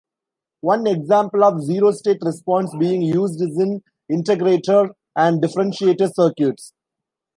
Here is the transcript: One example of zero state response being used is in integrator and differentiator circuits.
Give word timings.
One 0.61 0.87
example 0.87 1.43
of 1.43 1.61
zero 1.61 1.91
state 1.91 2.23
response 2.23 2.75
being 2.79 3.03
used 3.03 3.39
is 3.39 3.55
in 3.59 3.83
integrator 4.11 4.89
and 5.15 5.39
differentiator 5.43 6.11
circuits. 6.15 6.73